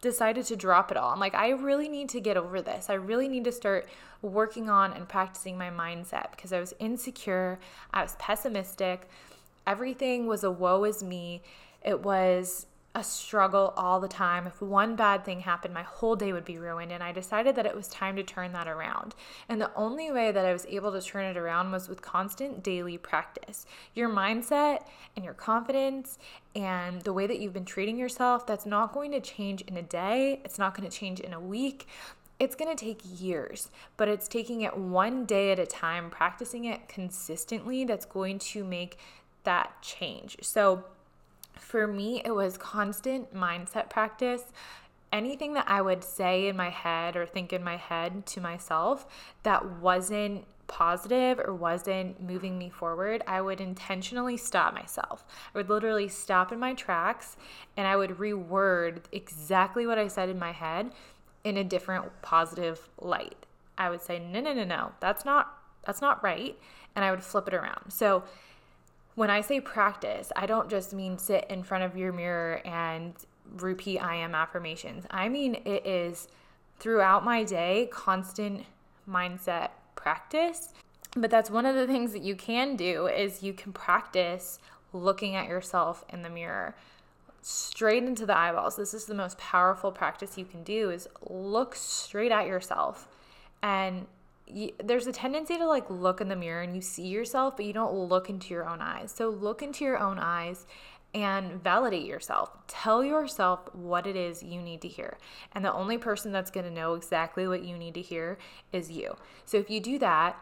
decided 0.01 0.45
to 0.45 0.55
drop 0.55 0.91
it 0.91 0.97
all. 0.97 1.11
I'm 1.11 1.19
like, 1.19 1.35
I 1.35 1.49
really 1.49 1.89
need 1.89 2.09
to 2.09 2.19
get 2.19 2.37
over 2.37 2.61
this. 2.61 2.89
I 2.89 2.93
really 2.93 3.27
need 3.27 3.43
to 3.45 3.51
start 3.51 3.87
working 4.21 4.69
on 4.69 4.93
and 4.93 5.07
practicing 5.07 5.57
my 5.57 5.69
mindset 5.69 6.31
because 6.31 6.53
I 6.53 6.59
was 6.59 6.73
insecure, 6.79 7.59
I 7.93 8.01
was 8.03 8.15
pessimistic. 8.17 9.09
Everything 9.65 10.27
was 10.27 10.43
a 10.43 10.51
woe 10.51 10.83
is 10.83 11.03
me. 11.03 11.41
It 11.83 12.01
was 12.01 12.65
a 12.95 13.03
struggle 13.03 13.73
all 13.75 13.99
the 13.99 14.07
time. 14.07 14.45
If 14.45 14.61
one 14.61 14.95
bad 14.95 15.25
thing 15.25 15.39
happened, 15.39 15.73
my 15.73 15.81
whole 15.81 16.15
day 16.15 16.31
would 16.31 16.45
be 16.45 16.59
ruined. 16.59 16.91
And 16.91 17.01
I 17.01 17.11
decided 17.11 17.55
that 17.55 17.65
it 17.65 17.75
was 17.75 17.87
time 17.87 18.15
to 18.17 18.23
turn 18.23 18.53
that 18.53 18.67
around. 18.67 19.15
And 19.49 19.59
the 19.59 19.71
only 19.75 20.11
way 20.11 20.31
that 20.31 20.45
I 20.45 20.53
was 20.53 20.67
able 20.67 20.91
to 20.91 21.01
turn 21.01 21.25
it 21.25 21.35
around 21.35 21.71
was 21.71 21.89
with 21.89 22.03
constant 22.03 22.61
daily 22.61 22.99
practice. 22.99 23.65
Your 23.95 24.09
mindset 24.09 24.85
and 25.15 25.25
your 25.25 25.33
confidence 25.33 26.19
and 26.55 27.01
the 27.01 27.13
way 27.13 27.25
that 27.25 27.39
you've 27.39 27.53
been 27.53 27.65
treating 27.65 27.97
yourself, 27.97 28.45
that's 28.45 28.65
not 28.65 28.93
going 28.93 29.11
to 29.11 29.19
change 29.19 29.61
in 29.61 29.75
a 29.75 29.81
day, 29.81 30.41
it's 30.45 30.59
not 30.59 30.77
going 30.77 30.87
to 30.87 30.95
change 30.95 31.19
in 31.19 31.33
a 31.33 31.39
week. 31.39 31.87
It's 32.39 32.55
going 32.55 32.75
to 32.75 32.85
take 32.85 32.99
years, 33.19 33.69
but 33.95 34.07
it's 34.07 34.27
taking 34.27 34.61
it 34.61 34.75
one 34.77 35.25
day 35.25 35.51
at 35.51 35.59
a 35.59 35.65
time, 35.65 36.09
practicing 36.09 36.65
it 36.65 36.89
consistently 36.89 37.85
that's 37.85 38.05
going 38.05 38.37
to 38.39 38.63
make 38.63 38.97
that 39.45 39.81
change. 39.81 40.37
So, 40.41 40.83
for 41.57 41.87
me, 41.87 42.21
it 42.23 42.31
was 42.31 42.57
constant 42.57 43.33
mindset 43.33 43.89
practice. 43.89 44.43
Anything 45.11 45.53
that 45.53 45.65
I 45.67 45.81
would 45.81 46.03
say 46.03 46.47
in 46.47 46.57
my 46.57 46.69
head 46.69 47.15
or 47.15 47.25
think 47.25 47.53
in 47.53 47.63
my 47.63 47.77
head 47.77 48.25
to 48.27 48.41
myself 48.41 49.05
that 49.43 49.65
wasn't 49.79 50.45
positive 50.67 51.39
or 51.39 51.53
wasn't 51.53 52.21
moving 52.21 52.57
me 52.57 52.69
forward, 52.69 53.21
I 53.27 53.41
would 53.41 53.61
intentionally 53.61 54.37
stop 54.37 54.73
myself. 54.73 55.23
I 55.53 55.59
would 55.59 55.69
literally 55.69 56.07
stop 56.07 56.51
in 56.51 56.59
my 56.59 56.73
tracks 56.73 57.37
and 57.77 57.85
I 57.85 57.95
would 57.95 58.17
reword 58.17 59.03
exactly 59.11 59.85
what 59.85 59.99
I 59.99 60.07
said 60.07 60.29
in 60.29 60.39
my 60.39 60.51
head 60.51 60.91
in 61.43 61.57
a 61.57 61.63
different 61.63 62.05
positive 62.21 62.89
light. 62.99 63.45
I 63.77 63.89
would 63.89 64.01
say, 64.01 64.19
"No, 64.19 64.39
no, 64.39 64.53
no, 64.53 64.63
no. 64.63 64.93
That's 64.99 65.25
not 65.25 65.59
that's 65.85 66.01
not 66.01 66.23
right." 66.23 66.57
And 66.95 67.03
I 67.03 67.11
would 67.11 67.23
flip 67.23 67.47
it 67.47 67.53
around. 67.53 67.91
So, 67.91 68.23
when 69.15 69.29
I 69.29 69.41
say 69.41 69.59
practice, 69.59 70.31
I 70.35 70.45
don't 70.45 70.69
just 70.69 70.93
mean 70.93 71.17
sit 71.17 71.45
in 71.49 71.63
front 71.63 71.83
of 71.83 71.95
your 71.95 72.11
mirror 72.11 72.61
and 72.65 73.13
repeat 73.57 73.99
I 73.99 74.15
am 74.15 74.33
affirmations. 74.33 75.05
I 75.11 75.29
mean, 75.29 75.55
it 75.65 75.85
is 75.85 76.27
throughout 76.79 77.23
my 77.23 77.43
day, 77.43 77.89
constant 77.91 78.65
mindset 79.07 79.69
practice. 79.95 80.69
But 81.15 81.29
that's 81.29 81.51
one 81.51 81.65
of 81.65 81.75
the 81.75 81.85
things 81.85 82.11
that 82.13 82.23
you 82.23 82.35
can 82.35 82.75
do 82.75 83.07
is 83.07 83.43
you 83.43 83.53
can 83.53 83.71
practice 83.71 84.59
looking 84.93 85.35
at 85.35 85.47
yourself 85.47 86.03
in 86.09 86.23
the 86.23 86.29
mirror 86.29 86.75
straight 87.41 88.03
into 88.03 88.25
the 88.25 88.37
eyeballs. 88.37 88.77
This 88.77 88.93
is 88.93 89.05
the 89.05 89.13
most 89.13 89.37
powerful 89.37 89.91
practice 89.91 90.37
you 90.37 90.45
can 90.45 90.63
do 90.63 90.89
is 90.89 91.07
look 91.29 91.75
straight 91.75 92.31
at 92.31 92.47
yourself 92.47 93.07
and 93.61 94.07
you, 94.47 94.71
there's 94.83 95.07
a 95.07 95.11
tendency 95.11 95.57
to 95.57 95.67
like 95.67 95.89
look 95.89 96.21
in 96.21 96.27
the 96.27 96.35
mirror 96.35 96.61
and 96.61 96.75
you 96.75 96.81
see 96.81 97.07
yourself, 97.07 97.57
but 97.57 97.65
you 97.65 97.73
don't 97.73 97.93
look 97.93 98.29
into 98.29 98.53
your 98.53 98.67
own 98.67 98.81
eyes. 98.81 99.13
So 99.15 99.29
look 99.29 99.61
into 99.61 99.83
your 99.85 99.97
own 99.97 100.19
eyes 100.19 100.65
and 101.13 101.63
validate 101.63 102.05
yourself. 102.05 102.49
Tell 102.67 103.03
yourself 103.03 103.73
what 103.73 104.07
it 104.07 104.15
is 104.15 104.41
you 104.41 104.61
need 104.61 104.81
to 104.81 104.87
hear. 104.87 105.17
And 105.53 105.63
the 105.63 105.73
only 105.73 105.97
person 105.97 106.31
that's 106.31 106.51
going 106.51 106.65
to 106.65 106.71
know 106.71 106.95
exactly 106.95 107.47
what 107.47 107.63
you 107.63 107.77
need 107.77 107.93
to 107.93 108.01
hear 108.01 108.37
is 108.71 108.91
you. 108.91 109.15
So 109.45 109.57
if 109.57 109.69
you 109.69 109.79
do 109.79 109.99
that 109.99 110.37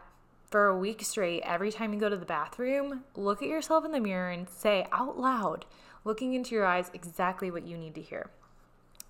for 0.50 0.66
a 0.66 0.78
week 0.78 1.02
straight, 1.02 1.42
every 1.42 1.70
time 1.70 1.92
you 1.92 2.00
go 2.00 2.08
to 2.08 2.16
the 2.16 2.26
bathroom, 2.26 3.04
look 3.14 3.42
at 3.42 3.48
yourself 3.48 3.84
in 3.84 3.92
the 3.92 4.00
mirror 4.00 4.30
and 4.30 4.48
say 4.48 4.86
out 4.92 5.18
loud, 5.18 5.66
looking 6.04 6.34
into 6.34 6.54
your 6.54 6.64
eyes, 6.64 6.90
exactly 6.94 7.50
what 7.50 7.66
you 7.66 7.76
need 7.76 7.94
to 7.94 8.02
hear. 8.02 8.30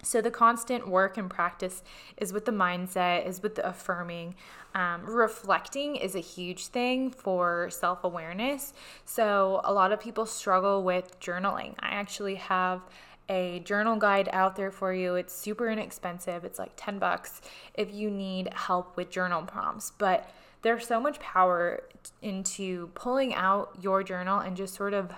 So 0.05 0.21
the 0.21 0.33
constant 0.33 0.89
work 0.89 1.17
and 1.17 1.31
practice 1.31 1.85
is 2.17 2.33
with 2.33 2.45
the 2.45 2.53
mindset, 2.53 3.27
is 3.27 3.41
with 3.41 3.55
the 3.55 3.67
affirming. 3.67 4.35
Um, 4.75 5.05
reflecting 5.05 5.95
is 5.97 6.17
a 6.17 6.21
huge 6.21 6.67
thing 6.67 7.11
for 7.11 7.71
self 7.71 8.03
awareness. 8.03 8.73
So 9.05 9.61
a 9.65 9.73
lot 9.73 9.93
of 9.93 10.01
people 10.01 10.27
struggle 10.27 10.83
with 10.83 11.21
journaling. 11.21 11.75
I 11.79 11.91
actually 11.91 12.35
have 12.37 12.83
a 13.29 13.61
journal 13.61 13.97
guide 13.97 14.29
out 14.33 14.57
there 14.57 14.73
for 14.73 14.93
you. 14.93 15.15
It's 15.15 15.33
super 15.33 15.71
inexpensive. 15.71 16.45
It's 16.45 16.59
like 16.59 16.73
10 16.77 16.99
bucks 16.99 17.41
if 17.75 17.95
you 17.95 18.11
need 18.11 18.53
help 18.55 18.97
with 18.97 19.09
journal 19.09 19.43
prompts. 19.43 19.93
But 19.97 20.29
there's 20.63 20.87
so 20.87 21.01
much 21.01 21.21
power 21.21 21.83
into 22.21 22.89
pulling 22.95 23.35
out 23.35 23.77
your 23.81 24.03
journal 24.03 24.41
and 24.41 24.57
just 24.57 24.75
sort 24.75 24.95
of 24.95 25.13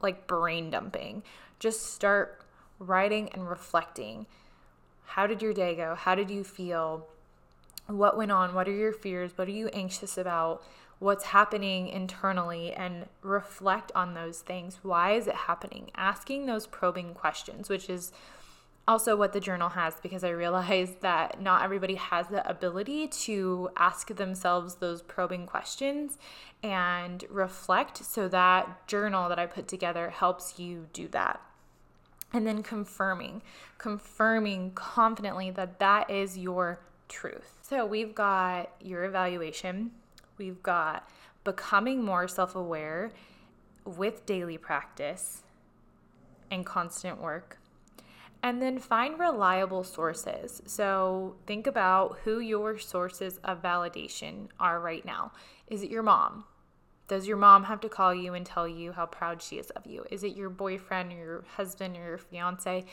like 0.00 0.26
brain 0.26 0.70
dumping. 0.70 1.22
Just 1.58 1.92
start 1.92 2.40
writing 2.80 3.28
and 3.32 3.48
reflecting. 3.48 4.26
How 5.04 5.28
did 5.28 5.42
your 5.42 5.52
day 5.52 5.76
go? 5.76 5.94
How 5.94 6.16
did 6.16 6.30
you 6.30 6.42
feel? 6.42 7.06
What 7.86 8.16
went 8.16 8.32
on? 8.32 8.54
What 8.54 8.66
are 8.66 8.72
your 8.72 8.92
fears? 8.92 9.32
What 9.36 9.46
are 9.46 9.52
you 9.52 9.68
anxious 9.68 10.18
about? 10.18 10.64
What's 10.98 11.26
happening 11.26 11.88
internally? 11.88 12.72
And 12.72 13.06
reflect 13.22 13.92
on 13.94 14.14
those 14.14 14.40
things. 14.40 14.78
Why 14.82 15.12
is 15.12 15.26
it 15.26 15.34
happening? 15.34 15.90
Asking 15.94 16.46
those 16.46 16.66
probing 16.66 17.14
questions, 17.14 17.68
which 17.68 17.88
is 17.88 18.12
also 18.88 19.14
what 19.14 19.32
the 19.32 19.40
journal 19.40 19.68
has 19.70 19.94
because 20.02 20.24
I 20.24 20.30
realized 20.30 21.00
that 21.02 21.40
not 21.40 21.62
everybody 21.62 21.96
has 21.96 22.28
the 22.28 22.48
ability 22.48 23.08
to 23.08 23.70
ask 23.76 24.14
themselves 24.14 24.76
those 24.76 25.02
probing 25.02 25.46
questions 25.46 26.18
and 26.62 27.24
reflect. 27.28 28.04
So, 28.04 28.28
that 28.28 28.86
journal 28.86 29.28
that 29.28 29.38
I 29.38 29.46
put 29.46 29.68
together 29.68 30.10
helps 30.10 30.58
you 30.58 30.86
do 30.92 31.08
that 31.08 31.40
and 32.32 32.46
then 32.46 32.62
confirming, 32.62 33.42
confirming 33.78 34.72
confidently 34.72 35.50
that 35.50 35.78
that 35.78 36.10
is 36.10 36.38
your 36.38 36.80
truth. 37.08 37.58
So 37.62 37.84
we've 37.84 38.14
got 38.14 38.70
your 38.80 39.04
evaluation, 39.04 39.90
we've 40.38 40.62
got 40.62 41.08
becoming 41.44 42.04
more 42.04 42.28
self 42.28 42.54
aware 42.54 43.12
with 43.84 44.26
daily 44.26 44.58
practice 44.58 45.42
and 46.50 46.64
constant 46.64 47.20
work. 47.20 47.58
And 48.42 48.62
then 48.62 48.78
find 48.78 49.18
reliable 49.18 49.84
sources. 49.84 50.62
So 50.64 51.36
think 51.46 51.66
about 51.66 52.20
who 52.24 52.40
your 52.40 52.78
sources 52.78 53.38
of 53.44 53.60
validation 53.60 54.48
are 54.58 54.80
right 54.80 55.04
now. 55.04 55.32
Is 55.66 55.82
it 55.82 55.90
your 55.90 56.02
mom? 56.02 56.44
Does 57.10 57.26
your 57.26 57.38
mom 57.38 57.64
have 57.64 57.80
to 57.80 57.88
call 57.88 58.14
you 58.14 58.34
and 58.34 58.46
tell 58.46 58.68
you 58.68 58.92
how 58.92 59.04
proud 59.04 59.42
she 59.42 59.56
is 59.56 59.70
of 59.70 59.84
you? 59.84 60.04
Is 60.12 60.22
it 60.22 60.36
your 60.36 60.48
boyfriend 60.48 61.10
or 61.12 61.16
your 61.16 61.44
husband 61.56 61.96
or 61.96 62.04
your 62.06 62.18
fiance? 62.18 62.84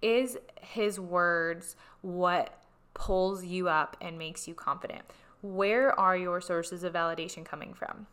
Is 0.00 0.38
his 0.62 0.98
words 0.98 1.76
what 2.00 2.58
pulls 2.94 3.44
you 3.44 3.68
up 3.68 3.94
and 4.00 4.16
makes 4.16 4.48
you 4.48 4.54
confident? 4.54 5.02
Where 5.42 5.92
are 6.00 6.16
your 6.16 6.40
sources 6.40 6.84
of 6.84 6.94
validation 6.94 7.44
coming 7.44 7.74
from? 7.74 8.06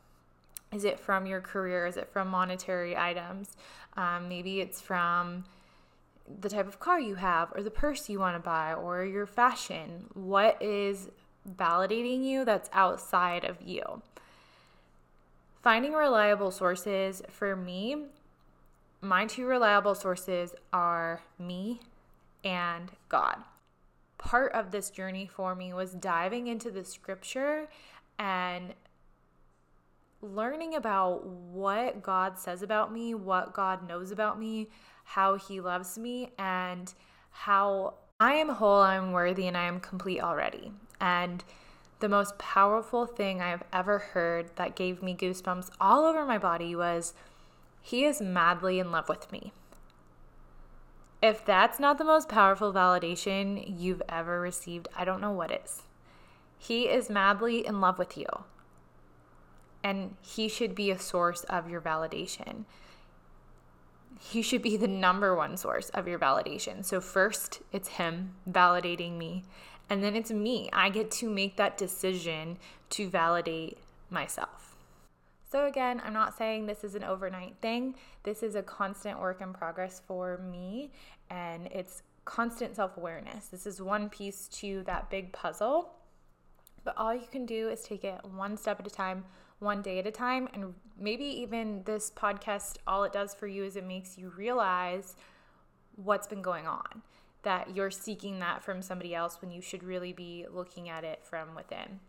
Is 0.74 0.84
it 0.84 1.00
from 1.00 1.26
your 1.26 1.40
career? 1.40 1.88
Is 1.88 1.96
it 1.96 2.10
from 2.12 2.28
monetary 2.28 2.98
items? 2.98 3.56
Um, 3.96 4.28
maybe 4.28 4.60
it's 4.60 4.82
from 4.82 5.46
the 6.42 6.50
type 6.50 6.68
of 6.68 6.82
car 6.82 7.00
you 7.00 7.16
have 7.16 7.54
or 7.56 7.64
the 7.64 7.72
purse 7.72 8.10
you 8.10 8.20
want 8.20 8.36
to 8.36 8.42
buy 8.42 8.74
or 8.74 9.06
your 9.06 9.26
fashion. 9.26 10.08
What 10.14 10.62
is 10.62 11.08
validating 11.50 12.22
you 12.22 12.44
that's 12.44 12.70
outside 12.74 13.46
of 13.46 13.62
you. 13.62 14.02
Finding 15.64 15.94
reliable 15.94 16.52
sources 16.52 17.22
for 17.30 17.56
me, 17.56 17.96
my 19.00 19.26
two 19.26 19.46
reliable 19.46 19.96
sources 19.96 20.54
are 20.74 21.22
me 21.40 21.80
and 22.44 22.92
God. 23.08 23.38
Part 24.18 24.52
of 24.52 24.72
this 24.72 24.90
journey 24.90 25.26
for 25.26 25.56
me 25.56 25.72
was 25.72 25.94
diving 25.94 26.48
into 26.48 26.70
the 26.70 26.84
scripture 26.84 27.70
and 28.20 28.74
learning 30.22 30.76
about 30.76 31.26
what 31.26 32.04
God 32.04 32.38
says 32.38 32.62
about 32.62 32.92
me, 32.92 33.14
what 33.16 33.54
God 33.54 33.88
knows 33.88 34.12
about 34.12 34.38
me, 34.38 34.68
how 35.06 35.36
He 35.38 35.62
loves 35.62 35.98
me, 35.98 36.34
and 36.38 36.94
how 37.30 37.94
I 38.20 38.34
am 38.34 38.50
whole, 38.50 38.82
I'm 38.82 39.14
worthy, 39.14 39.48
and 39.48 39.56
I 39.56 39.64
am 39.64 39.80
complete 39.80 40.20
already. 40.20 40.74
And 41.00 41.42
the 42.04 42.10
most 42.10 42.38
powerful 42.38 43.06
thing 43.06 43.42
I've 43.42 43.64
ever 43.72 43.98
heard 43.98 44.54
that 44.58 44.76
gave 44.76 45.02
me 45.02 45.16
goosebumps 45.16 45.70
all 45.80 46.04
over 46.04 46.26
my 46.26 46.38
body 46.38 46.76
was 46.76 47.14
He 47.82 48.04
is 48.04 48.20
madly 48.20 48.78
in 48.78 48.92
love 48.92 49.08
with 49.08 49.32
me. 49.32 49.54
If 51.22 51.46
that's 51.46 51.80
not 51.80 51.98
the 51.98 52.04
most 52.04 52.28
powerful 52.28 52.74
validation 52.74 53.80
you've 53.80 54.02
ever 54.10 54.42
received, 54.42 54.90
I 54.98 55.06
don't 55.06 55.22
know 55.22 55.32
what 55.32 55.50
is. 55.50 55.84
He 56.58 56.90
is 56.90 57.10
madly 57.10 57.66
in 57.66 57.80
love 57.80 57.98
with 57.98 58.18
you 58.18 58.28
and 59.82 60.18
he 60.22 60.50
should 60.50 60.76
be 60.76 60.92
a 60.92 61.00
source 61.00 61.46
of 61.46 61.70
your 61.70 61.80
validation. 61.80 62.66
He 64.20 64.42
should 64.42 64.62
be 64.62 64.76
the 64.76 64.90
number 64.90 65.34
one 65.34 65.56
source 65.56 65.88
of 65.92 66.06
your 66.06 66.20
validation. 66.20 66.84
So, 66.84 67.00
first, 67.00 67.62
it's 67.72 67.88
him 67.88 68.34
validating 68.50 69.18
me, 69.18 69.46
and 69.90 70.04
then 70.04 70.16
it's 70.16 70.32
me. 70.32 70.70
I 70.74 70.90
get 70.90 71.12
to 71.12 71.30
make 71.30 71.58
that 71.58 71.78
decision 71.78 72.58
to 72.92 73.10
validate 73.10 73.78
myself. 74.10 74.76
So, 75.52 75.68
again, 75.68 76.02
I'm 76.04 76.14
not 76.14 76.36
saying 76.38 76.66
this 76.66 76.84
is 76.84 76.96
an 76.96 77.04
overnight 77.04 77.56
thing. 77.62 77.96
This 78.24 78.42
is 78.42 78.56
a 78.56 78.64
constant 78.64 79.20
work 79.20 79.40
in 79.40 79.54
progress 79.54 80.02
for 80.08 80.40
me, 80.40 80.92
and 81.30 81.68
it's 81.68 82.02
constant 82.26 82.76
self 82.76 82.98
awareness. 82.98 83.48
This 83.48 83.68
is 83.68 83.82
one 83.82 84.10
piece 84.10 84.48
to 84.60 84.84
that 84.88 85.10
big 85.10 85.32
puzzle. 85.32 85.94
But 86.84 86.98
all 86.98 87.14
you 87.14 87.28
can 87.32 87.46
do 87.46 87.70
is 87.70 87.82
take 87.82 88.04
it 88.04 88.20
one 88.36 88.58
step 88.58 88.80
at 88.80 88.88
a 88.88 88.90
time, 88.90 89.26
one 89.60 89.82
day 89.82 90.00
at 90.00 90.08
a 90.08 90.12
time. 90.12 90.50
And 90.54 90.74
maybe 91.00 91.24
even 91.24 91.84
this 91.84 92.12
podcast, 92.12 92.78
all 92.88 93.04
it 93.04 93.14
does 93.14 93.34
for 93.34 93.48
you 93.48 93.64
is 93.64 93.76
it 93.76 93.86
makes 93.86 94.18
you 94.18 94.34
realize 94.36 95.16
what's 95.96 96.28
been 96.28 96.42
going 96.42 96.68
on, 96.68 97.04
that 97.44 97.76
you're 97.76 97.92
seeking 97.92 98.40
that 98.40 98.64
from 98.64 98.82
somebody 98.82 99.14
else 99.14 99.38
when 99.42 99.52
you 99.52 99.62
should 99.62 99.84
really 99.84 100.14
be 100.14 100.46
looking 100.52 100.90
at 100.90 101.04
it 101.04 101.20
from 101.24 101.56
within. 101.56 102.00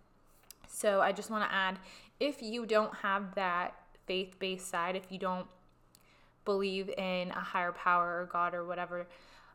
So 0.69 1.00
I 1.00 1.12
just 1.12 1.31
want 1.31 1.49
to 1.49 1.55
add 1.55 1.79
if 2.19 2.43
you 2.43 2.67
don't 2.67 2.95
have 2.97 3.35
that 3.35 3.75
faith 4.07 4.38
based 4.38 4.69
side, 4.69 4.97
if 4.97 5.11
you 5.11 5.19
don't 5.19 5.47
believe 6.45 6.88
in 6.91 7.31
a 7.31 7.41
higher 7.41 7.73
power 7.73 8.23
or 8.23 8.26
God 8.26 8.55
or 8.55 8.64
whatever, 8.64 9.07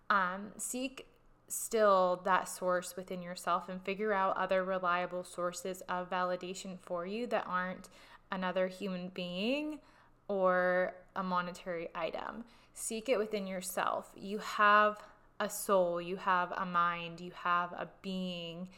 um, 0.10 0.52
seek 0.58 1.06
still 1.48 2.22
that 2.26 2.48
source 2.48 2.96
within 2.96 3.22
yourself 3.22 3.70
and 3.70 3.82
figure 3.84 4.14
out 4.14 4.38
other 4.38 4.64
reliable 4.64 5.24
sources 5.24 5.82
of 5.90 6.10
validation 6.10 6.78
for 6.80 7.06
you 7.06 7.26
that 7.28 7.46
aren't 7.48 7.90
another 8.32 8.68
human 8.68 9.10
being 9.10 9.80
or 10.28 10.94
a 11.16 11.24
monetary 11.24 11.90
item. 11.96 12.46
Seek 12.74 13.10
it 13.10 13.18
within 13.18 13.48
yourself. 13.48 14.12
You 14.16 14.38
have 14.38 14.98
a 15.40 15.50
soul, 15.50 16.02
you 16.02 16.18
have 16.18 16.52
a 16.52 16.66
mind, 16.66 17.20
you 17.20 17.32
have 17.44 17.72
a 17.74 17.88
being. 18.02 18.70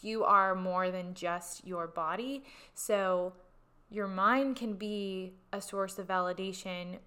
You 0.00 0.24
are 0.24 0.54
more 0.54 0.90
than 0.90 1.14
just 1.14 1.66
your 1.66 1.86
body. 1.86 2.44
So, 2.74 3.32
your 3.90 4.06
mind 4.06 4.56
can 4.56 4.74
be 4.74 5.32
a 5.52 5.60
source 5.60 5.98
of 5.98 6.06
validation. 6.06 6.98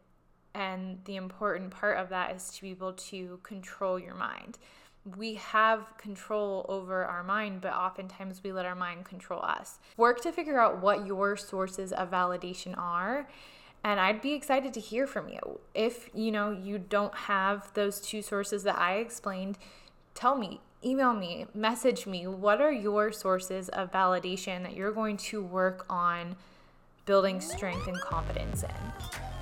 And 0.53 0.99
the 1.05 1.15
important 1.15 1.71
part 1.71 1.97
of 1.97 2.09
that 2.09 2.35
is 2.35 2.49
to 2.51 2.61
be 2.61 2.71
able 2.71 2.93
to 2.93 3.39
control 3.43 3.97
your 3.97 4.15
mind 4.15 4.57
we 5.17 5.35
have 5.35 5.97
control 5.97 6.65
over 6.69 7.05
our 7.05 7.23
mind, 7.23 7.61
but 7.61 7.73
oftentimes 7.73 8.43
we 8.43 8.51
let 8.51 8.65
our 8.65 8.75
mind 8.75 9.05
control 9.05 9.41
us. 9.41 9.79
Work 9.97 10.21
to 10.21 10.31
figure 10.31 10.59
out 10.59 10.81
what 10.81 11.07
your 11.07 11.35
sources 11.35 11.91
of 11.91 12.11
validation 12.11 12.77
are. 12.77 13.27
And 13.83 13.99
I'd 13.99 14.21
be 14.21 14.33
excited 14.33 14.73
to 14.75 14.79
hear 14.79 15.07
from 15.07 15.27
you. 15.27 15.59
If, 15.73 16.09
you 16.13 16.31
know, 16.31 16.51
you 16.51 16.77
don't 16.77 17.15
have 17.15 17.73
those 17.73 17.99
two 17.99 18.21
sources 18.21 18.63
that 18.63 18.77
I 18.77 18.97
explained, 18.97 19.57
tell 20.13 20.35
me, 20.35 20.61
email 20.85 21.13
me, 21.13 21.47
message 21.53 22.05
me. 22.05 22.27
What 22.27 22.61
are 22.61 22.71
your 22.71 23.11
sources 23.11 23.69
of 23.69 23.91
validation 23.91 24.63
that 24.63 24.75
you're 24.75 24.91
going 24.91 25.17
to 25.17 25.41
work 25.41 25.85
on 25.89 26.35
building 27.05 27.41
strength 27.41 27.87
and 27.87 27.99
confidence 27.99 28.63
in? 28.63 29.40